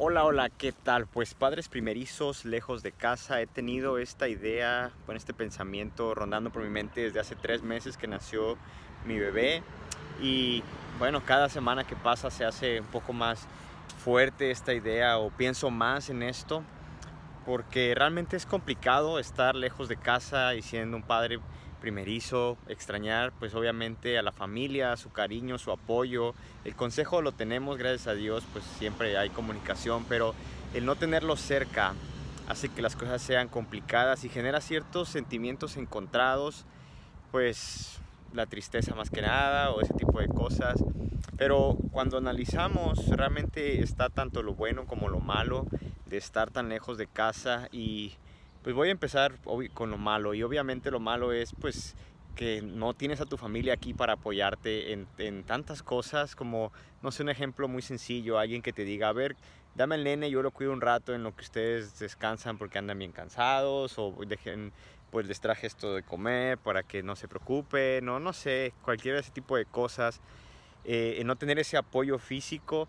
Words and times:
Hola, 0.00 0.24
hola, 0.24 0.48
¿qué 0.48 0.70
tal? 0.70 1.08
Pues 1.08 1.34
padres 1.34 1.68
primerizos, 1.68 2.44
lejos 2.44 2.84
de 2.84 2.92
casa, 2.92 3.40
he 3.40 3.48
tenido 3.48 3.98
esta 3.98 4.28
idea, 4.28 4.92
con 5.06 5.16
este 5.16 5.34
pensamiento 5.34 6.14
rondando 6.14 6.50
por 6.50 6.62
mi 6.62 6.68
mente 6.68 7.00
desde 7.00 7.18
hace 7.18 7.34
tres 7.34 7.64
meses 7.64 7.96
que 7.96 8.06
nació 8.06 8.56
mi 9.04 9.18
bebé 9.18 9.64
y 10.22 10.62
bueno, 11.00 11.24
cada 11.24 11.48
semana 11.48 11.82
que 11.82 11.96
pasa 11.96 12.30
se 12.30 12.44
hace 12.44 12.80
un 12.80 12.86
poco 12.86 13.12
más 13.12 13.48
fuerte 14.04 14.52
esta 14.52 14.72
idea 14.72 15.18
o 15.18 15.30
pienso 15.30 15.68
más 15.68 16.10
en 16.10 16.22
esto 16.22 16.62
porque 17.44 17.92
realmente 17.96 18.36
es 18.36 18.46
complicado 18.46 19.18
estar 19.18 19.56
lejos 19.56 19.88
de 19.88 19.96
casa 19.96 20.54
y 20.54 20.62
siendo 20.62 20.96
un 20.96 21.02
padre 21.02 21.40
primerizo, 21.80 22.58
extrañar 22.68 23.32
pues 23.38 23.54
obviamente 23.54 24.18
a 24.18 24.22
la 24.22 24.32
familia, 24.32 24.96
su 24.96 25.10
cariño, 25.10 25.58
su 25.58 25.70
apoyo. 25.70 26.34
El 26.64 26.74
consejo 26.74 27.22
lo 27.22 27.32
tenemos, 27.32 27.78
gracias 27.78 28.06
a 28.08 28.14
Dios, 28.14 28.44
pues 28.52 28.64
siempre 28.78 29.16
hay 29.16 29.30
comunicación, 29.30 30.04
pero 30.08 30.34
el 30.74 30.84
no 30.84 30.96
tenerlo 30.96 31.36
cerca 31.36 31.94
hace 32.48 32.68
que 32.68 32.82
las 32.82 32.96
cosas 32.96 33.20
sean 33.22 33.48
complicadas 33.48 34.24
y 34.24 34.28
genera 34.28 34.60
ciertos 34.60 35.08
sentimientos 35.08 35.76
encontrados, 35.76 36.64
pues 37.30 38.00
la 38.32 38.46
tristeza 38.46 38.94
más 38.94 39.10
que 39.10 39.22
nada 39.22 39.70
o 39.70 39.80
ese 39.80 39.94
tipo 39.94 40.20
de 40.20 40.28
cosas. 40.28 40.82
Pero 41.36 41.76
cuando 41.92 42.18
analizamos, 42.18 43.06
realmente 43.08 43.82
está 43.82 44.08
tanto 44.08 44.42
lo 44.42 44.54
bueno 44.54 44.86
como 44.86 45.08
lo 45.08 45.20
malo 45.20 45.66
de 46.06 46.16
estar 46.16 46.50
tan 46.50 46.68
lejos 46.68 46.98
de 46.98 47.06
casa 47.06 47.68
y 47.70 48.14
pues 48.62 48.74
voy 48.74 48.88
a 48.88 48.92
empezar 48.92 49.34
con 49.74 49.90
lo 49.90 49.98
malo 49.98 50.34
y 50.34 50.42
obviamente 50.42 50.90
lo 50.90 51.00
malo 51.00 51.32
es 51.32 51.52
pues 51.60 51.96
que 52.34 52.62
no 52.62 52.94
tienes 52.94 53.20
a 53.20 53.26
tu 53.26 53.36
familia 53.36 53.74
aquí 53.74 53.94
para 53.94 54.12
apoyarte 54.12 54.92
en, 54.92 55.08
en, 55.18 55.42
tantas 55.42 55.82
cosas 55.82 56.36
como, 56.36 56.72
no 57.02 57.10
sé, 57.10 57.24
un 57.24 57.30
ejemplo 57.30 57.66
muy 57.66 57.82
sencillo, 57.82 58.38
alguien 58.38 58.62
que 58.62 58.72
te 58.72 58.84
diga, 58.84 59.08
a 59.08 59.12
ver, 59.12 59.34
dame 59.74 59.96
el 59.96 60.04
nene, 60.04 60.30
yo 60.30 60.40
lo 60.40 60.52
cuido 60.52 60.72
un 60.72 60.80
rato 60.80 61.14
en 61.14 61.24
lo 61.24 61.34
que 61.34 61.42
ustedes 61.42 61.98
descansan 61.98 62.56
porque 62.56 62.78
andan 62.78 62.98
bien 62.98 63.10
cansados 63.10 63.98
o 63.98 64.14
dejen, 64.24 64.72
pues 65.10 65.26
les 65.26 65.40
traje 65.40 65.66
esto 65.66 65.94
de 65.94 66.04
comer 66.04 66.58
para 66.58 66.84
que 66.84 67.02
no 67.02 67.16
se 67.16 67.26
preocupen, 67.26 68.04
no, 68.04 68.20
no 68.20 68.32
sé, 68.32 68.72
cualquier 68.82 69.16
ese 69.16 69.32
tipo 69.32 69.56
de 69.56 69.64
cosas. 69.64 70.20
Eh, 70.84 71.20
no 71.24 71.36
tener 71.36 71.58
ese 71.58 71.76
apoyo 71.76 72.18
físico, 72.18 72.88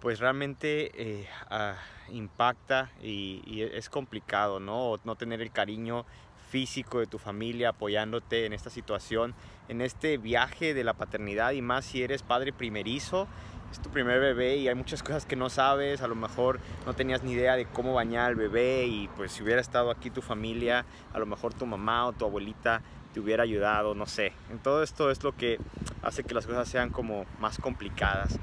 pues 0.00 0.18
realmente 0.18 0.90
eh, 0.94 1.28
ah, 1.50 1.76
impacta 2.08 2.90
y, 3.02 3.62
es 3.62 3.88
complicado, 3.90 4.60
¿no? 4.60 4.98
no 5.04 5.16
tener 5.16 5.40
el 5.40 5.52
cariño 5.52 6.06
físico 6.48 6.98
de 6.98 7.06
tu 7.06 7.18
familia 7.18 7.70
apoyándote 7.70 8.46
en 8.46 8.52
esta 8.52 8.70
situación, 8.70 9.34
en 9.68 9.80
este 9.80 10.18
viaje 10.18 10.74
de 10.74 10.82
la 10.82 10.94
paternidad 10.94 11.52
y 11.52 11.62
más 11.62 11.84
si 11.84 12.02
eres 12.02 12.22
padre 12.22 12.52
primerizo, 12.52 13.28
es 13.70 13.80
tu 13.80 13.90
primer 13.90 14.18
bebé 14.18 14.56
y 14.56 14.68
hay 14.68 14.74
muchas 14.74 15.02
cosas 15.04 15.26
que 15.26 15.36
no 15.36 15.48
sabes, 15.48 16.02
a 16.02 16.08
lo 16.08 16.16
mejor 16.16 16.58
no 16.86 16.94
tenías 16.94 17.22
ni 17.22 17.32
idea 17.32 17.54
de 17.54 17.66
cómo 17.66 17.94
bañar 17.94 18.26
al 18.26 18.34
bebé 18.34 18.86
y 18.86 19.08
pues 19.16 19.32
si 19.32 19.42
hubiera 19.42 19.60
estado 19.60 19.90
aquí 19.90 20.10
tu 20.10 20.22
familia, 20.22 20.84
a 21.12 21.18
lo 21.18 21.26
mejor 21.26 21.54
tu 21.54 21.66
mamá 21.66 22.06
o 22.06 22.12
tu 22.12 22.24
abuelita 22.24 22.82
te 23.12 23.20
hubiera 23.20 23.42
ayudado, 23.42 23.94
no 23.94 24.06
sé. 24.06 24.32
En 24.50 24.58
todo 24.58 24.82
esto 24.82 25.10
es 25.10 25.22
lo 25.22 25.36
que 25.36 25.58
hace 26.02 26.22
que 26.22 26.34
las 26.34 26.46
cosas 26.46 26.68
sean 26.68 26.90
como 26.90 27.26
más 27.40 27.58
complicadas. 27.58 28.38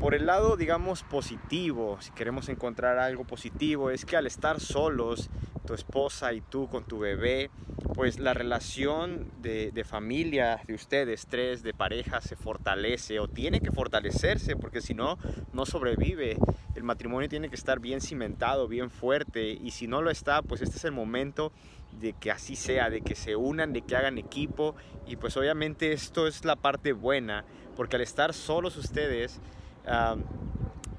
Por 0.00 0.14
el 0.14 0.26
lado, 0.26 0.56
digamos, 0.58 1.02
positivo, 1.04 1.96
si 2.00 2.10
queremos 2.10 2.50
encontrar 2.50 2.98
algo 2.98 3.24
positivo, 3.24 3.90
es 3.90 4.04
que 4.04 4.16
al 4.16 4.26
estar 4.26 4.60
solos, 4.60 5.30
tu 5.66 5.72
esposa 5.72 6.34
y 6.34 6.42
tú 6.42 6.68
con 6.68 6.84
tu 6.84 6.98
bebé, 6.98 7.50
pues 7.94 8.18
la 8.18 8.34
relación 8.34 9.32
de, 9.40 9.72
de, 9.72 9.84
familia 9.84 10.60
de 10.66 10.74
ustedes, 10.74 11.26
tres, 11.26 11.62
de 11.62 11.72
pareja, 11.72 12.20
se 12.20 12.36
fortalece 12.36 13.20
o 13.20 13.26
tiene 13.26 13.60
que 13.60 13.70
fortalecerse, 13.70 14.54
porque 14.54 14.82
si 14.82 14.92
no, 14.92 15.18
no 15.54 15.64
sobrevive. 15.64 16.36
El 16.74 16.82
matrimonio 16.82 17.28
tiene 17.30 17.48
que 17.48 17.56
estar 17.56 17.80
bien 17.80 18.02
cimentado, 18.02 18.68
bien 18.68 18.90
fuerte, 18.90 19.48
y 19.50 19.70
si 19.70 19.86
no 19.86 20.02
lo 20.02 20.10
está, 20.10 20.42
pues 20.42 20.60
este 20.60 20.76
es 20.76 20.84
el 20.84 20.92
momento 20.92 21.52
de 21.98 22.12
que 22.12 22.30
así 22.30 22.54
sea, 22.54 22.90
de 22.90 23.00
que 23.00 23.14
se 23.14 23.34
unan, 23.34 23.72
de 23.72 23.80
que 23.80 23.96
hagan 23.96 24.18
equipo, 24.18 24.76
y 25.06 25.16
pues 25.16 25.38
obviamente 25.38 25.92
esto 25.92 26.26
es 26.26 26.44
la 26.44 26.56
parte 26.56 26.92
buena, 26.92 27.46
porque 27.76 27.96
al 27.96 28.02
estar 28.02 28.34
solos 28.34 28.76
ustedes, 28.76 29.40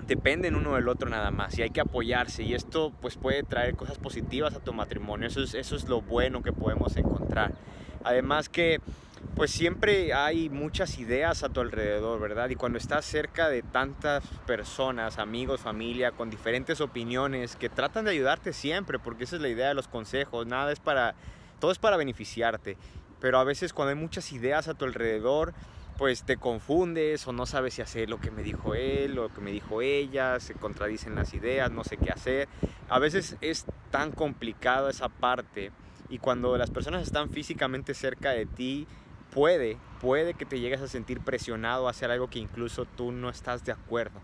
dependen 0.08 0.56
uno 0.56 0.76
del 0.76 0.88
otro 0.88 1.10
nada 1.10 1.32
más 1.32 1.58
y 1.58 1.62
hay 1.62 1.70
que 1.70 1.82
apoyarse 1.82 2.44
y 2.44 2.54
esto 2.54 2.94
pues 3.02 3.18
puede 3.18 3.44
traer 3.44 3.76
cosas 3.76 3.98
positivas 3.98 4.54
a 4.56 4.60
tu 4.60 4.74
matrimonio, 4.74 5.28
eso 5.28 5.44
es, 5.44 5.54
eso 5.54 5.76
es 5.76 5.88
lo 5.88 6.02
bueno 6.02 6.42
que 6.42 6.54
podemos 6.54 6.96
encontrar. 6.96 7.54
Además 8.04 8.48
que 8.48 8.80
pues 9.36 9.52
siempre 9.52 10.14
hay 10.14 10.50
muchas 10.50 10.98
ideas 10.98 11.44
a 11.44 11.50
tu 11.50 11.60
alrededor, 11.60 12.20
¿verdad? 12.20 12.50
Y 12.50 12.56
cuando 12.56 12.78
estás 12.78 13.06
cerca 13.06 13.50
de 13.50 13.62
tantas 13.62 14.24
personas, 14.46 15.20
amigos, 15.20 15.62
familia, 15.62 16.12
con 16.12 16.30
diferentes 16.30 16.82
opiniones 16.82 17.56
que 17.56 17.70
tratan 17.70 18.06
de 18.06 18.12
ayudarte 18.12 18.54
siempre, 18.54 19.00
porque 19.00 19.26
esa 19.26 19.36
es 19.36 19.42
la 19.42 19.50
idea 19.50 19.68
de 19.68 19.74
los 19.74 19.88
consejos, 19.88 20.48
nada 20.48 20.72
es 20.72 20.80
para, 20.80 21.16
todo 21.60 21.72
es 21.72 21.80
para 21.80 21.98
beneficiarte, 21.98 22.78
pero 23.20 23.40
a 23.40 23.44
veces 23.44 23.74
cuando 23.74 23.90
hay 23.90 23.96
muchas 23.96 24.32
ideas 24.32 24.68
a 24.68 24.74
tu 24.74 24.86
alrededor, 24.86 25.54
pues 25.98 26.24
te 26.24 26.38
confundes 26.38 27.28
o 27.28 27.34
no 27.34 27.46
sabes 27.46 27.74
si 27.74 27.82
hacer 27.82 28.10
lo 28.10 28.20
que 28.20 28.30
me 28.30 28.44
dijo 28.44 28.76
él 28.76 29.18
o 29.18 29.24
lo 29.24 29.34
que 29.34 29.42
me 29.42 29.52
dijo 29.52 29.82
ella, 29.82 30.40
se 30.40 30.54
contradicen 30.54 31.16
las 31.16 31.34
ideas, 31.34 31.72
no 31.72 31.84
sé 31.84 31.98
qué 31.98 32.12
hacer. 32.12 32.48
A 32.88 33.00
veces 33.00 33.36
es 33.42 33.66
tan 33.90 34.12
complicado 34.12 34.90
esa 34.90 35.10
parte 35.10 35.72
y 36.10 36.20
cuando 36.20 36.58
las 36.58 36.70
personas 36.70 37.04
están 37.04 37.32
físicamente 37.32 37.94
cerca 37.94 38.32
de 38.32 38.46
ti, 38.46 38.88
puede, 39.32 39.78
puede 40.00 40.36
que 40.36 40.46
te 40.46 40.60
llegues 40.60 40.82
a 40.82 40.88
sentir 40.88 41.20
presionado 41.22 41.88
a 41.88 41.92
hacer 41.92 42.12
algo 42.12 42.30
que 42.30 42.40
incluso 42.40 42.86
tú 42.86 43.12
no 43.12 43.30
estás 43.30 43.66
de 43.66 43.72
acuerdo. 43.72 44.22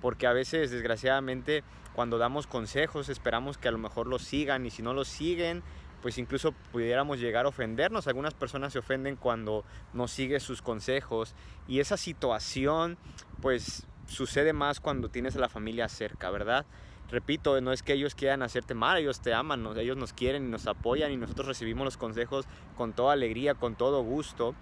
Porque 0.00 0.26
a 0.26 0.32
veces, 0.32 0.70
desgraciadamente, 0.70 1.64
cuando 1.94 2.18
damos 2.18 2.46
consejos 2.46 3.08
esperamos 3.08 3.58
que 3.58 3.68
a 3.68 3.72
lo 3.72 3.78
mejor 3.78 4.06
los 4.06 4.22
sigan 4.22 4.64
y 4.66 4.70
si 4.70 4.82
no 4.82 4.92
los 4.92 5.08
siguen, 5.08 5.62
pues 6.06 6.18
incluso 6.18 6.52
pudiéramos 6.70 7.18
llegar 7.18 7.46
a 7.46 7.48
ofendernos. 7.48 8.06
Algunas 8.06 8.32
personas 8.32 8.72
se 8.72 8.78
ofenden 8.78 9.16
cuando 9.16 9.64
no 9.92 10.06
sigues 10.06 10.44
sus 10.44 10.62
consejos 10.62 11.34
y 11.66 11.80
esa 11.80 11.96
situación 11.96 12.96
pues 13.42 13.88
sucede 14.06 14.52
más 14.52 14.78
cuando 14.78 15.08
tienes 15.08 15.34
a 15.34 15.40
la 15.40 15.48
familia 15.48 15.88
cerca, 15.88 16.30
¿verdad? 16.30 16.64
Repito, 17.10 17.60
no 17.60 17.72
es 17.72 17.82
que 17.82 17.94
ellos 17.94 18.14
quieran 18.14 18.44
hacerte 18.44 18.72
mal, 18.72 18.98
ellos 18.98 19.18
te 19.18 19.34
aman, 19.34 19.66
ellos 19.76 19.96
nos 19.96 20.12
quieren 20.12 20.46
y 20.46 20.48
nos 20.48 20.68
apoyan 20.68 21.10
y 21.10 21.16
nosotros 21.16 21.48
recibimos 21.48 21.84
los 21.84 21.96
consejos 21.96 22.46
con 22.76 22.92
toda 22.92 23.12
alegría, 23.12 23.54
con 23.54 23.74
todo 23.74 24.04
gusto. 24.04 24.54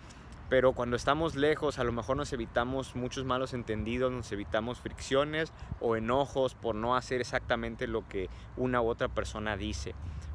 Pero 0.48 0.72
cuando 0.72 0.96
estamos 0.96 1.34
lejos, 1.34 1.78
a 1.78 1.84
lo 1.84 1.92
mejor 1.92 2.16
nos 2.16 2.32
evitamos 2.32 2.96
muchos 2.96 3.26
malos 3.26 3.52
entendidos, 3.52 4.10
nos 4.10 4.32
evitamos 4.32 4.78
fricciones 4.78 5.52
o 5.78 5.94
enojos 5.94 6.54
por 6.54 6.74
no 6.74 6.96
hacer 6.96 7.20
exactamente 7.20 7.86
lo 7.86 8.08
que 8.08 8.30
una 8.56 8.80
u 8.80 8.88
otra 8.88 9.08
persona 9.08 9.58
dice 9.58 9.94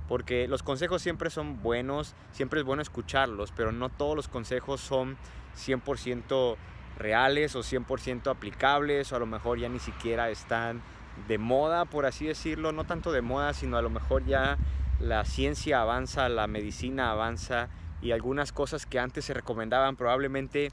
porque 0.10 0.48
los 0.48 0.64
consejos 0.64 1.04
siempre 1.04 1.30
son 1.30 1.62
buenos, 1.62 2.16
siempre 2.32 2.60
es 2.60 2.66
bueno 2.66 2.82
escucharlos, 2.82 3.54
pero 3.56 3.72
no 3.72 3.90
todos 3.90 4.16
los 4.16 4.28
consejos 4.28 4.82
son 4.82 5.18
100% 5.56 6.58
reales 6.98 7.56
o 7.56 7.60
100% 7.60 8.32
aplicables 8.32 9.12
o 9.14 9.16
a 9.16 9.20
lo 9.20 9.28
mejor 9.28 9.60
ya 9.60 9.70
ni 9.70 9.78
siquiera 9.78 10.32
están 10.32 10.82
de 11.28 11.38
moda, 11.38 11.86
por 11.86 12.08
así 12.08 12.26
decirlo, 12.26 12.72
no 12.72 12.86
tanto 12.86 13.12
de 13.12 13.22
moda, 13.22 13.54
sino 13.54 13.78
a 13.78 13.84
lo 13.84 13.92
mejor 13.92 14.26
ya 14.26 14.58
la 15.00 15.26
ciencia 15.26 15.82
avanza, 15.82 16.28
la 16.28 16.48
medicina 16.48 17.12
avanza 17.12 17.70
y 18.02 18.12
algunas 18.12 18.52
cosas 18.52 18.88
que 18.88 18.98
antes 18.98 19.26
se 19.26 19.36
recomendaban 19.36 19.96
probablemente 19.96 20.72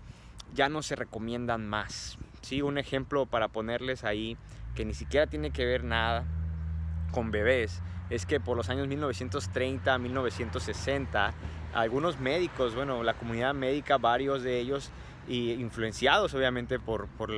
ya 0.55 0.71
no 0.71 0.81
se 0.81 0.97
recomiendan 0.97 1.69
más. 1.69 2.17
¿sí? 2.41 2.63
Un 2.63 2.79
ejemplo 2.79 3.27
para 3.27 3.49
ponerles 3.49 4.03
ahí 4.03 4.39
que 4.75 4.87
ni 4.87 4.95
siquiera 4.95 5.27
tiene 5.27 5.51
que 5.51 5.67
ver 5.67 5.85
nada 5.85 6.25
con 7.13 7.31
bebés 7.31 7.83
es 8.11 8.27
que 8.27 8.41
por 8.41 8.57
los 8.57 8.69
años 8.69 8.89
1930 8.89 9.99
1960, 9.99 11.35
algunos 11.75 12.19
médicos, 12.19 12.75
bueno, 12.75 13.03
la 13.03 13.15
comunidad 13.15 13.55
médica, 13.55 13.99
varios 13.99 14.43
de 14.43 14.59
ellos, 14.59 14.91
y 15.29 15.53
influenciados 15.53 16.35
obviamente 16.35 16.79
por, 16.79 17.09
por, 17.09 17.33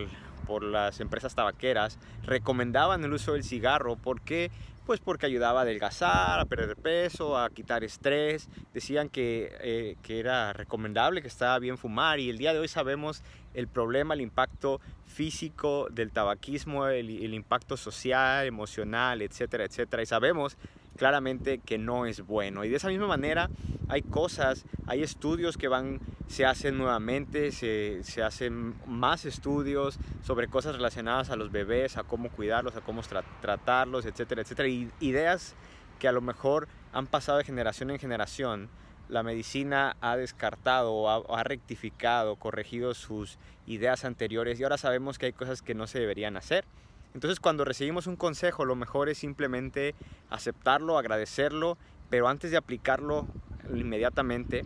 por 0.48 0.64
las 0.64 0.98
empresas 1.00 1.34
tabaqueras, 1.34 1.98
recomendaban 2.24 3.04
el 3.04 3.12
uso 3.12 3.34
del 3.34 3.44
cigarro. 3.44 3.96
¿Por 3.96 4.22
qué? 4.22 4.50
Pues 4.86 4.98
porque 4.98 5.26
ayudaba 5.26 5.60
a 5.60 5.62
adelgazar, 5.64 6.40
a 6.40 6.46
perder 6.46 6.74
peso, 6.74 7.36
a 7.36 7.50
quitar 7.50 7.84
estrés. 7.84 8.48
Decían 8.72 9.10
que, 9.10 9.54
eh, 9.60 9.96
que 10.02 10.18
era 10.18 10.54
recomendable, 10.54 11.20
que 11.20 11.28
estaba 11.28 11.58
bien 11.58 11.76
fumar 11.76 12.18
y 12.18 12.30
el 12.30 12.38
día 12.38 12.54
de 12.54 12.60
hoy 12.60 12.68
sabemos 12.68 13.22
el 13.52 13.68
problema, 13.68 14.14
el 14.14 14.22
impacto 14.22 14.80
físico 15.06 15.88
del 15.90 16.10
tabaquismo, 16.12 16.88
el, 16.88 17.10
el 17.10 17.34
impacto 17.34 17.76
social, 17.76 18.46
emocional, 18.46 19.20
etcétera, 19.20 19.64
etcétera. 19.64 20.02
Y 20.02 20.06
sabemos 20.06 20.56
claramente 20.98 21.58
que 21.58 21.78
no 21.78 22.04
es 22.04 22.20
bueno. 22.20 22.64
Y 22.64 22.68
de 22.68 22.76
esa 22.76 22.88
misma 22.88 23.06
manera 23.06 23.48
hay 23.88 24.02
cosas, 24.02 24.66
hay 24.86 25.02
estudios 25.02 25.56
que 25.56 25.68
van, 25.68 26.00
se 26.26 26.44
hacen 26.44 26.76
nuevamente, 26.76 27.52
se, 27.52 28.02
se 28.02 28.22
hacen 28.22 28.74
más 28.86 29.24
estudios 29.24 29.98
sobre 30.22 30.48
cosas 30.48 30.74
relacionadas 30.74 31.30
a 31.30 31.36
los 31.36 31.50
bebés, 31.50 31.96
a 31.96 32.02
cómo 32.02 32.28
cuidarlos, 32.28 32.76
a 32.76 32.82
cómo 32.82 33.00
tratarlos, 33.40 34.04
etcétera, 34.04 34.42
etcétera. 34.42 34.68
Y 34.68 34.90
ideas 35.00 35.54
que 35.98 36.08
a 36.08 36.12
lo 36.12 36.20
mejor 36.20 36.68
han 36.92 37.06
pasado 37.06 37.38
de 37.38 37.44
generación 37.44 37.90
en 37.90 37.98
generación 37.98 38.68
la 39.08 39.22
medicina 39.22 39.96
ha 40.02 40.16
descartado, 40.16 41.08
ha, 41.08 41.40
ha, 41.40 41.42
rectificado, 41.42 42.36
corregido 42.36 42.92
sus 42.92 43.38
ideas 43.66 44.04
anteriores 44.04 44.60
y 44.60 44.64
ahora 44.64 44.76
sabemos 44.76 45.18
que 45.18 45.26
hay 45.26 45.32
cosas 45.32 45.62
que 45.62 45.74
no 45.74 45.86
se 45.86 45.98
deberían 45.98 46.36
hacer. 46.36 46.66
Entonces 47.14 47.40
cuando 47.40 47.64
recibimos 47.64 48.06
un 48.06 48.16
consejo 48.16 48.64
lo 48.64 48.76
mejor 48.76 49.08
es 49.08 49.18
simplemente 49.18 49.94
aceptarlo, 50.30 50.98
agradecerlo, 50.98 51.78
pero 52.10 52.28
antes 52.28 52.50
de 52.50 52.56
aplicarlo 52.56 53.26
inmediatamente, 53.74 54.64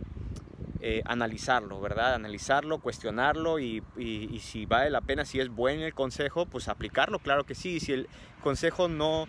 eh, 0.81 1.03
analizarlo, 1.05 1.81
¿verdad? 1.81 2.15
Analizarlo, 2.15 2.79
cuestionarlo 2.79 3.61
y, 3.61 3.83
si 4.41 4.67
vale 4.67 4.91
la 4.91 5.01
pena, 5.01 5.25
si 5.25 5.39
es 5.39 5.49
bueno 5.49 5.85
el 5.85 5.95
consejo, 5.95 6.47
pues 6.47 6.69
aplicarlo, 6.69 7.21
claro 7.21 7.45
que 7.45 7.55
sí. 7.55 7.79
Si 7.79 7.93
el 7.93 8.09
consejo 8.43 8.89
no, 8.89 9.27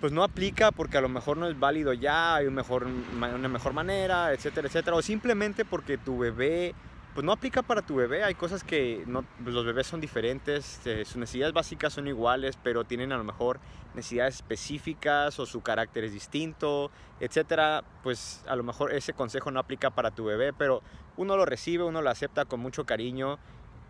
pues 0.00 0.12
no 0.12 0.22
aplica 0.22 0.70
porque 0.70 0.98
a 0.98 1.00
lo 1.00 1.08
mejor 1.08 1.38
no 1.38 1.48
es 1.48 1.58
válido 1.58 1.94
ya, 1.94 2.36
hay 2.36 2.46
una 2.46 3.48
mejor 3.48 3.72
manera, 3.72 4.34
etcétera, 4.34 4.68
etcétera, 4.68 4.96
o 4.96 5.00
simplemente 5.00 5.64
porque 5.64 5.96
tu 5.96 6.18
bebé 6.18 6.74
pues 7.14 7.24
no 7.24 7.32
aplica 7.32 7.62
para 7.62 7.82
tu 7.82 7.96
bebé. 7.96 8.24
Hay 8.24 8.34
cosas 8.34 8.64
que 8.64 9.04
no, 9.06 9.24
pues 9.42 9.54
los 9.54 9.64
bebés 9.64 9.86
son 9.86 10.00
diferentes, 10.00 10.80
eh, 10.86 11.04
sus 11.04 11.16
necesidades 11.16 11.52
básicas 11.52 11.92
son 11.92 12.08
iguales, 12.08 12.58
pero 12.62 12.84
tienen 12.84 13.12
a 13.12 13.18
lo 13.18 13.24
mejor 13.24 13.60
necesidades 13.94 14.36
específicas 14.36 15.38
o 15.38 15.44
su 15.44 15.60
carácter 15.60 16.04
es 16.04 16.12
distinto, 16.12 16.90
etcétera. 17.20 17.84
Pues 18.02 18.42
a 18.46 18.56
lo 18.56 18.62
mejor 18.62 18.94
ese 18.94 19.12
consejo 19.12 19.50
no 19.50 19.60
aplica 19.60 19.90
para 19.90 20.10
tu 20.10 20.24
bebé, 20.24 20.52
pero 20.52 20.82
uno 21.16 21.36
lo 21.36 21.44
recibe, 21.44 21.84
uno 21.84 22.00
lo 22.00 22.10
acepta 22.10 22.46
con 22.46 22.60
mucho 22.60 22.86
cariño 22.86 23.38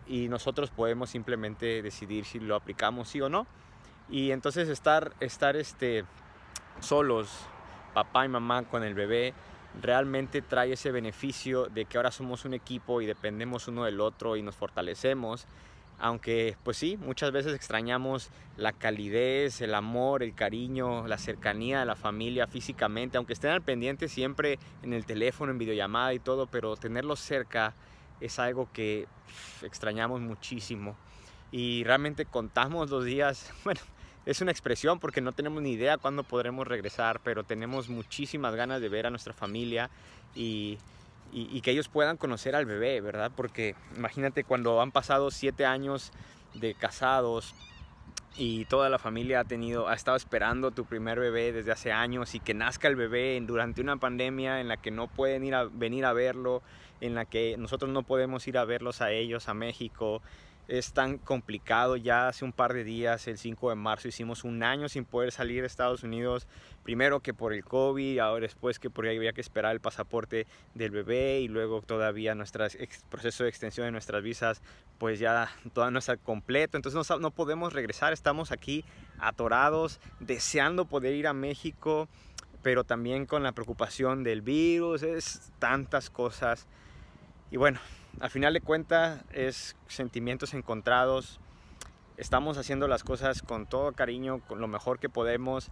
y 0.05 0.27
nosotros 0.27 0.69
podemos 0.69 1.09
simplemente 1.09 1.81
decidir 1.81 2.25
si 2.25 2.39
lo 2.39 2.55
aplicamos 2.55 3.07
sí 3.07 3.21
o 3.21 3.29
no. 3.29 3.47
Y 4.09 4.31
entonces 4.31 4.67
estar, 4.67 5.13
estar 5.21 5.55
este, 5.55 6.03
solos, 6.81 7.29
papá 7.93 8.25
y 8.25 8.27
mamá 8.27 8.63
con 8.63 8.83
el 8.83 8.93
bebé, 8.93 9.33
realmente 9.81 10.41
trae 10.41 10.73
ese 10.73 10.91
beneficio 10.91 11.65
de 11.67 11.85
que 11.85 11.97
ahora 11.97 12.11
somos 12.11 12.45
un 12.45 12.53
equipo 12.53 13.01
y 13.01 13.05
dependemos 13.05 13.67
uno 13.67 13.85
del 13.85 14.01
otro 14.01 14.35
y 14.35 14.41
nos 14.41 14.55
fortalecemos. 14.55 15.47
Aunque, 15.99 16.57
pues 16.63 16.77
sí, 16.77 16.97
muchas 16.97 17.31
veces 17.31 17.53
extrañamos 17.53 18.29
la 18.57 18.73
calidez, 18.73 19.61
el 19.61 19.73
amor, 19.73 20.23
el 20.23 20.35
cariño, 20.35 21.07
la 21.07 21.17
cercanía 21.17 21.79
de 21.79 21.85
la 21.85 21.95
familia 21.95 22.47
físicamente, 22.47 23.17
aunque 23.17 23.33
estén 23.33 23.51
al 23.51 23.61
pendiente 23.61 24.09
siempre 24.09 24.59
en 24.81 24.93
el 24.93 25.05
teléfono, 25.05 25.51
en 25.51 25.59
videollamada 25.59 26.13
y 26.13 26.19
todo, 26.19 26.47
pero 26.47 26.75
tenerlos 26.75 27.19
cerca 27.19 27.73
es 28.19 28.39
algo 28.39 28.69
que 28.73 29.07
extrañamos 29.61 30.19
muchísimo. 30.19 30.97
Y 31.51 31.83
realmente 31.83 32.25
contamos 32.25 32.89
los 32.89 33.05
días, 33.05 33.53
bueno, 33.63 33.81
es 34.25 34.41
una 34.41 34.51
expresión 34.51 34.99
porque 34.99 35.21
no 35.21 35.33
tenemos 35.33 35.61
ni 35.61 35.73
idea 35.73 35.97
cuándo 35.97 36.23
podremos 36.23 36.67
regresar, 36.67 37.19
pero 37.23 37.43
tenemos 37.43 37.89
muchísimas 37.89 38.55
ganas 38.55 38.81
de 38.81 38.89
ver 38.89 39.05
a 39.05 39.09
nuestra 39.09 39.33
familia 39.33 39.89
y, 40.35 40.77
y, 41.31 41.61
que 41.61 41.71
ellos 41.71 41.89
puedan 41.89 42.17
conocer 42.17 42.55
al 42.55 42.65
bebé, 42.65 43.01
¿verdad? 43.01 43.31
Porque 43.35 43.75
imagínate 43.95 44.43
cuando 44.43 44.81
han 44.81 44.91
pasado 44.91 45.31
siete 45.31 45.65
años 45.65 46.11
de 46.53 46.73
casados 46.75 47.53
y 48.35 48.65
toda 48.65 48.89
la 48.89 48.97
familia 48.97 49.41
ha 49.41 49.43
tenido, 49.43 49.87
ha 49.87 49.93
estado 49.93 50.17
esperando 50.17 50.71
tu 50.71 50.85
primer 50.85 51.19
bebé 51.19 51.51
desde 51.51 51.71
hace 51.71 51.91
años 51.91 52.33
y 52.33 52.39
que 52.39 52.53
nazca 52.53 52.87
el 52.87 52.95
bebé 52.95 53.39
durante 53.45 53.81
una 53.81 53.97
pandemia 53.97 54.59
en 54.59 54.67
la 54.67 54.77
que 54.77 54.91
no 54.91 55.07
pueden 55.07 55.43
ir 55.43 55.53
a, 55.55 55.65
venir 55.65 56.05
a 56.05 56.13
verlo, 56.13 56.61
en 57.01 57.15
la 57.15 57.25
que 57.25 57.57
nosotros 57.57 57.91
no 57.91 58.03
podemos 58.03 58.47
ir 58.47 58.57
a 58.57 58.65
verlos 58.65 59.01
a 59.01 59.11
ellos 59.11 59.49
a 59.49 59.53
México 59.53 60.21
es 60.67 60.93
tan 60.93 61.17
complicado. 61.17 61.95
Ya 61.95 62.27
hace 62.27 62.45
un 62.45 62.53
par 62.53 62.73
de 62.73 62.83
días, 62.83 63.27
el 63.27 63.37
5 63.37 63.69
de 63.69 63.75
marzo, 63.75 64.07
hicimos 64.07 64.43
un 64.43 64.63
año 64.63 64.89
sin 64.89 65.05
poder 65.05 65.31
salir 65.31 65.61
de 65.61 65.67
Estados 65.67 66.03
Unidos. 66.03 66.47
Primero 66.83 67.21
que 67.21 67.33
por 67.33 67.53
el 67.53 67.63
COVID, 67.63 68.19
ahora 68.19 68.43
después 68.43 68.79
que 68.79 68.89
porque 68.89 69.15
había 69.15 69.33
que 69.33 69.41
esperar 69.41 69.73
el 69.73 69.81
pasaporte 69.81 70.47
del 70.73 70.91
bebé 70.91 71.39
y 71.39 71.47
luego 71.47 71.81
todavía 71.81 72.35
nuestro 72.35 72.65
proceso 73.09 73.43
de 73.43 73.49
extensión 73.49 73.85
de 73.85 73.91
nuestras 73.91 74.21
visas, 74.23 74.61
pues 74.97 75.19
ya 75.19 75.49
toda 75.73 75.91
no 75.91 75.99
está 75.99 76.17
completo. 76.17 76.77
Entonces 76.77 77.09
no, 77.09 77.19
no 77.19 77.31
podemos 77.31 77.73
regresar, 77.73 78.13
estamos 78.13 78.51
aquí 78.51 78.83
atorados, 79.19 79.99
deseando 80.19 80.85
poder 80.85 81.13
ir 81.13 81.27
a 81.27 81.33
México, 81.33 82.07
pero 82.61 82.83
también 82.83 83.25
con 83.25 83.43
la 83.43 83.51
preocupación 83.51 84.23
del 84.23 84.41
virus, 84.41 85.03
es 85.03 85.51
tantas 85.59 86.09
cosas. 86.09 86.67
Y 87.53 87.57
bueno, 87.57 87.79
al 88.19 88.31
final 88.31 88.55
de 88.55 88.61
cuentas 88.61 89.23
es 89.31 89.75
sentimientos 89.87 90.55
encontrados. 90.55 91.39
Estamos 92.17 92.57
haciendo 92.57 92.87
las 92.87 93.03
cosas 93.03 93.43
con 93.43 93.67
todo 93.67 93.91
cariño, 93.91 94.39
con 94.47 94.59
lo 94.59 94.67
mejor 94.67 94.97
que 94.97 95.07
podemos, 95.07 95.69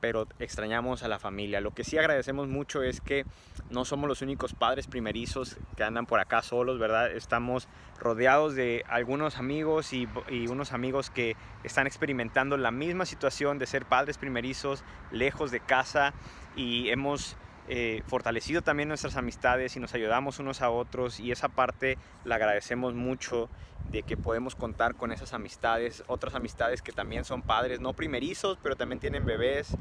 pero 0.00 0.28
extrañamos 0.38 1.02
a 1.02 1.08
la 1.08 1.18
familia. 1.18 1.60
Lo 1.60 1.72
que 1.72 1.82
sí 1.82 1.98
agradecemos 1.98 2.46
mucho 2.46 2.84
es 2.84 3.00
que 3.00 3.24
no 3.68 3.84
somos 3.84 4.06
los 4.06 4.22
únicos 4.22 4.54
padres 4.54 4.86
primerizos 4.86 5.56
que 5.76 5.82
andan 5.82 6.06
por 6.06 6.20
acá 6.20 6.40
solos, 6.40 6.78
¿verdad? 6.78 7.10
Estamos 7.10 7.66
rodeados 7.98 8.54
de 8.54 8.84
algunos 8.86 9.36
amigos 9.36 9.92
y, 9.92 10.06
unos 10.48 10.72
amigos 10.72 11.10
que 11.10 11.34
están 11.64 11.88
experimentando 11.88 12.56
la 12.56 12.70
misma 12.70 13.06
situación 13.06 13.58
de 13.58 13.66
ser 13.66 13.86
padres 13.86 14.18
primerizos 14.18 14.84
lejos 15.10 15.50
de 15.50 15.58
casa 15.58 16.14
y 16.54 16.90
hemos 16.90 17.36
eh, 17.68 18.02
fortalecido 18.06 18.60
también 18.62 18.88
nuestras 18.88 19.16
amistades 19.16 19.74
y 19.76 19.80
nos 19.80 19.94
ayudamos 19.94 20.38
unos 20.38 20.60
a 20.60 20.70
otros 20.70 21.18
y 21.18 21.32
esa 21.32 21.48
parte 21.48 21.96
la 22.24 22.34
agradecemos 22.34 22.94
mucho 22.94 23.48
de 23.90 24.02
que 24.02 24.16
podemos 24.16 24.54
contar 24.54 24.94
con 24.96 25.12
esas 25.12 25.32
amistades, 25.32 26.04
otras 26.06 26.34
amistades 26.34 26.82
que 26.82 26.92
también 26.92 27.24
son 27.24 27.42
padres, 27.42 27.80
no 27.80 27.94
primerizos, 27.94 28.58
pero 28.62 28.76
también 28.76 29.00
tienen 29.00 29.24
bebés. 29.24 29.76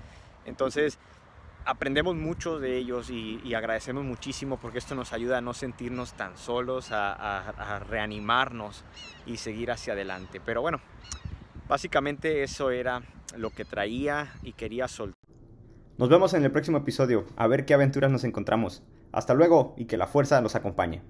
Entonces, 0.45 0.97
aprendemos 1.65 2.15
mucho 2.15 2.59
de 2.59 2.77
ellos 2.77 3.09
y, 3.09 3.53
agradecemos 3.53 4.03
muchísimo 4.03 4.57
porque 4.57 4.77
esto 4.77 4.95
nos 4.95 5.13
ayuda 5.13 5.39
a 5.39 5.41
no 5.41 5.53
sentirnos 5.53 6.13
tan 6.13 6.37
solos, 6.37 6.89
a 6.91 7.81
reanimarnos 7.89 8.83
y 9.25 9.37
seguir 9.37 9.71
hacia 9.71 9.93
adelante. 9.93 10.41
Pero 10.43 10.61
bueno, 10.61 10.79
básicamente 11.67 12.43
eso 12.43 12.71
era 12.71 13.01
lo 13.35 13.49
que 13.49 13.65
traía 13.65 14.33
y 14.43 14.53
quería 14.53 14.87
soltar. 14.87 15.22
Nos 15.95 16.09
vemos 16.09 16.33
en 16.33 16.43
el 16.43 16.51
próximo 16.51 16.79
episodio, 16.79 17.25
a 17.35 17.45
ver 17.45 17.65
qué 17.65 17.75
aventuras 17.75 18.09
nos 18.09 18.23
encontramos. 18.23 18.81
Hasta 19.11 19.35
luego 19.35 19.75
y 19.77 19.85
que 19.85 19.95
la 19.95 20.07
fuerza 20.07 20.41
nos 20.41 20.55
acompañe. 20.55 21.03